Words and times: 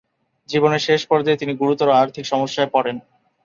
জীবনের 0.49 0.85
শেষ 0.87 1.01
পর্যায়ে 1.07 1.39
তিনি 1.41 1.53
গুরুতর 1.55 1.89
আর্থিক 2.01 2.25
সমস্যায় 2.25 2.69
পড়েন। 2.71 2.97